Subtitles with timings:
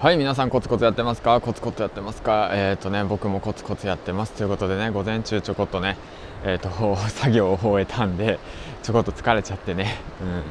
[0.00, 1.42] はい皆さんコツコツやってますか？
[1.42, 2.48] コツコツやってますか？
[2.54, 4.32] えっ、ー、とね僕もコツコツやってます。
[4.32, 5.98] ということでね午前中ちょこっとね
[6.42, 8.38] えっ、ー、と作業を終えたんで
[8.82, 9.98] ちょこっと疲れちゃってね。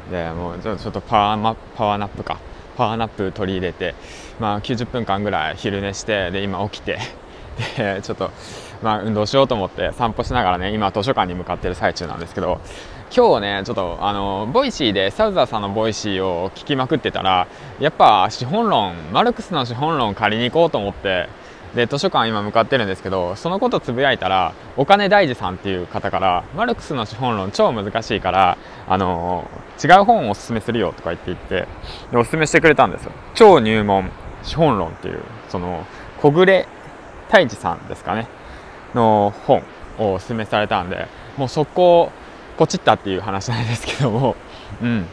[0.05, 0.11] うん。
[0.11, 2.37] でもうちょっとパワーマ power nap か。
[2.77, 3.95] power nap 取り入れて
[4.39, 6.99] まあ90分間ぐらい昼寝してで今起きて。
[7.75, 8.29] でちょっと
[8.81, 12.61] まあ運動しようと思って散歩しながらね今図書館に向かってる最中なんですけど
[13.15, 17.47] 今日ねちょっとあのボイシーでサウザーさんのボイシーを聞きまくってたら
[17.79, 21.27] やっぱ資本論マルクスの資本論借りに行こうと思って
[21.75, 28.57] で図書館今向かってるんですけどそのことつぶやいたらお金大事さんっていう方からマルクスの資本論超難しいから
[28.87, 29.47] あの
[29.83, 31.67] 違う本をおすすめするよとか言って言って
[32.11, 33.11] でおすすめしてくれたんですよ。
[33.35, 35.85] 超入門資本論っていうその
[36.21, 36.67] 小暮
[37.27, 38.27] 太一さんですかね。
[38.93, 39.63] の本
[39.97, 42.11] をおすすめされたんでもう速攻
[42.57, 44.35] ポチったっていう話なんですけども、
[44.83, 45.05] うん。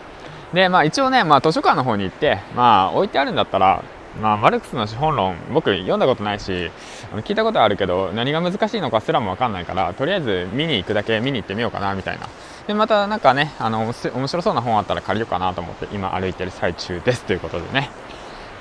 [0.52, 3.84] で、まあ一応ね、まあ図書館の方に行って、まあ置いてあるんだったら、
[4.20, 6.70] まあマルクスの資本論、僕読んだことないし、
[7.18, 12.26] 聞いたことあるけど、何が難しいのかすらもわかんないから、とりあえず見に行くだけ見に行ってみようかな、みたいな。
[12.66, 13.92] で、またなんかね、あの、面
[14.26, 17.90] 白そうな本あったら借りようかなと思って、今歩いてる最中ですということでね。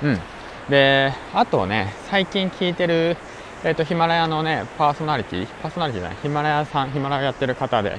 [0.02, 0.20] うん。
[0.68, 3.16] で、あとね、最近聞いてる、
[3.66, 7.98] え、ー、と、ヒマラヤのね、パーソナリティ、パーソナリティじゃない、ヒマラヤさん、ヒマラヤやってる方で、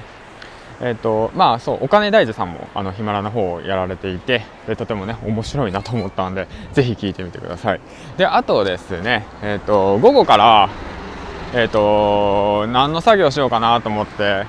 [0.80, 7.80] え、ー、とまあそうお金大事さんもあのヒマラの方をやられていてでとてもね面白いなと思ったんでぜひ聞いてみてください。
[8.16, 10.70] であとですねえ、ー、と午後から
[11.52, 14.46] えっ、ー、と何の作業しようかなと思って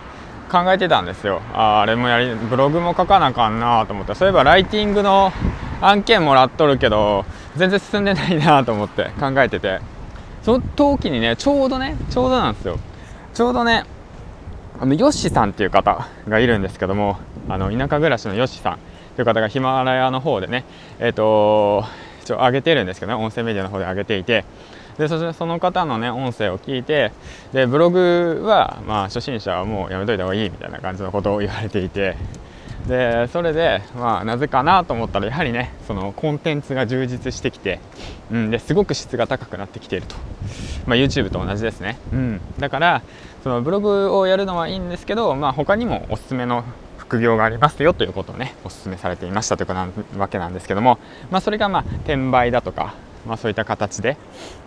[0.51, 1.41] 考えてたんですよ。
[1.51, 5.33] ああれもやりブログも書かなあかんなと思ってそういえばライティングの
[5.81, 9.98] 案件もらっとるけど全然進んでないなと思って考えてて。
[10.43, 12.77] その時にねちょうどねちょうどなんですよ。
[13.33, 13.85] ちょうどね
[14.79, 17.17] あのヨッシさんっていう方がいるんですけども
[17.49, 18.79] あの田舎暮らしのヨッシさん
[19.15, 20.63] という方がヒマラヤの方でね
[20.99, 21.83] えっ、ー、と
[22.21, 24.45] 一応上げてるんですけどね音声メディアの方で上げていて
[24.97, 27.11] でそしてその方のね音声を聞いて
[27.53, 32.15] でブログはまあ初心者はもうやめといた方がいいみたいな感じのことを言われていて
[32.87, 37.79] でそれでまあなぜかなと思ったらやはりねそのコンテンツが充実してきて、
[38.31, 40.15] うん、ですごく質が高くなってきていると、
[40.85, 43.01] まあ、YouTube と同じですね、うん、だから
[43.43, 46.63] そのブログをやるのはいいんですけど、まあ、他にもおすすめの
[46.97, 50.99] 副業がありますよということをねお勧めされていましたというわけなんですけども、
[51.31, 52.93] まあ、それがまあ転売だとか、
[53.27, 54.17] まあ、そういった形で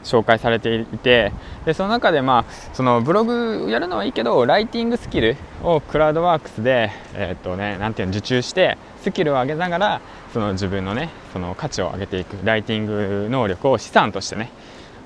[0.04, 1.32] 紹介されていて
[1.64, 10.00] でその中でまあそのブログやるのはいいけどライティングスキルをクラウドワークスで、えー、っとね、なんていうの受注してスキルを上げながら
[10.32, 14.50] その自分のねその価値を上げていくライティング能力を資産としてね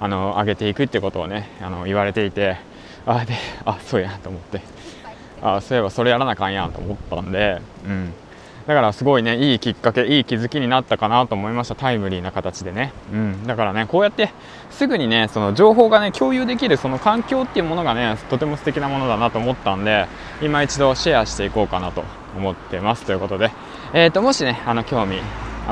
[0.00, 2.56] あの上げていくってことをねあの言われていて
[3.06, 3.34] あで
[3.64, 4.76] あそうやと思って。
[5.42, 8.12] あそういえばそれやらなあかんやんと思ったんで、うん、
[8.66, 11.76] だからすごいねいいきっかけいい気づきになったかなと思いました。
[11.76, 14.30] タイムリーな形でね、うん、だからねこうやって
[14.70, 20.06] すぐにねその情報がね共有できるその環境っていうものがねとても素敵なものだなと思ったんで
[20.42, 22.02] 今一度シェアしていこうかなと
[22.36, 23.04] 思ってます。
[23.04, 23.52] ということで、
[23.94, 25.20] えーと、もしねあの興味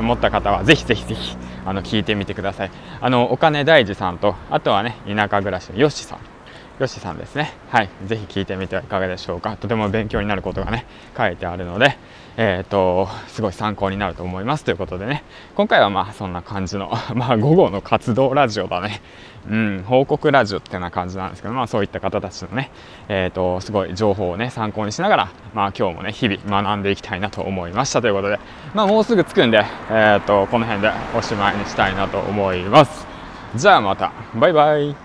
[0.01, 2.71] 持った方はぜひぜひぜひあの聞いてみてください。
[3.01, 6.34] あのお金大事さんとあとはね田舎暮らしのよしさん。
[6.77, 7.53] よしさんですね。
[7.69, 7.89] はい。
[8.05, 9.55] ぜひ聞いてみてはいかがでしょうか。
[9.55, 10.85] とても勉強になることがね、
[11.17, 11.97] 書いてあるので、
[12.35, 14.65] えっ、ー、と、すごい参考になると思います。
[14.65, 15.23] ということでね、
[15.55, 19.01] 今回はまあそんな感じの、 まあ午後の活動ラジオだね。
[19.49, 22.71] うん、報告ラジオってな感じなんですけど、まあそういった方たちのね、
[23.07, 28.37] えっ、ー、と、すごい情報をね、参考にしながら、まあ今日もね、日々学んでいきたいなと思いましたということで、
[28.73, 33.07] まあもうすぐ着くんで、えっ、ー、と、この辺でおしまいにしたいなと思います。
[33.55, 35.04] じゃあまた、バイバイ。